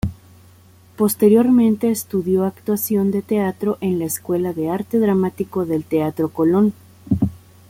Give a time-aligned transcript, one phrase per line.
[0.97, 6.73] Posteriormente estudió actuación de teatro en la Escuela de Arte Dramático del Teatro Colón.